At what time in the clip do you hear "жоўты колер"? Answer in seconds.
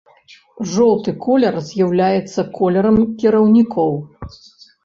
0.71-1.59